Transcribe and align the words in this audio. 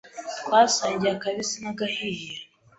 twasangiye 0.41 1.09
akabisi 1.15 1.57
n’agahiye. 1.63 2.33